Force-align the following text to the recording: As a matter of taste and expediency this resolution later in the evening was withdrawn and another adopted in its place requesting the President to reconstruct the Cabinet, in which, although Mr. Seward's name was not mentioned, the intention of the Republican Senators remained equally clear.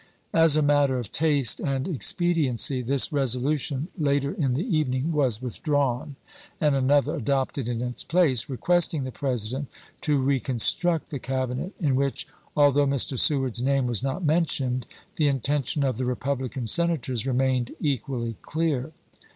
As 0.33 0.55
a 0.55 0.63
matter 0.63 0.97
of 0.97 1.11
taste 1.11 1.59
and 1.59 1.87
expediency 1.87 2.81
this 2.81 3.13
resolution 3.13 3.89
later 3.95 4.31
in 4.31 4.55
the 4.55 4.65
evening 4.75 5.11
was 5.11 5.43
withdrawn 5.43 6.15
and 6.59 6.75
another 6.75 7.13
adopted 7.17 7.67
in 7.67 7.83
its 7.83 8.03
place 8.03 8.49
requesting 8.49 9.03
the 9.03 9.11
President 9.11 9.67
to 10.01 10.17
reconstruct 10.19 11.09
the 11.11 11.19
Cabinet, 11.19 11.73
in 11.79 11.93
which, 11.95 12.27
although 12.57 12.87
Mr. 12.87 13.19
Seward's 13.19 13.61
name 13.61 13.85
was 13.85 14.01
not 14.01 14.25
mentioned, 14.25 14.87
the 15.17 15.27
intention 15.27 15.83
of 15.83 15.99
the 15.99 16.05
Republican 16.05 16.65
Senators 16.65 17.27
remained 17.27 17.75
equally 17.79 18.37
clear. 18.41 18.93